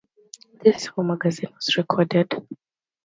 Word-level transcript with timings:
This 0.63 0.77
is 0.77 0.87
how 0.95 1.03
"Magazine" 1.03 1.53
was 1.55 1.77
recorded. 1.77 2.31